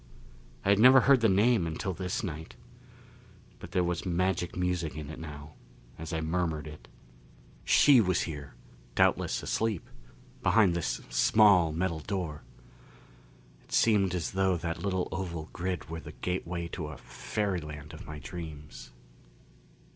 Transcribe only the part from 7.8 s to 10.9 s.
was here, doubtless asleep, behind